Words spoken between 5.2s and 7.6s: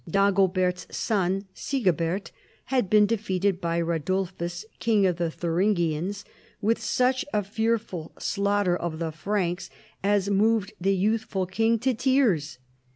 Thuringians, with such a